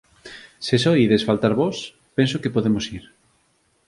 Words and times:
Se 0.65 0.75
só 0.83 0.91
ides 1.05 1.25
faltar 1.27 1.53
vós, 1.61 1.77
penso 2.17 2.41
que 2.41 2.53
podemos 2.55 2.83
ir 2.97 3.03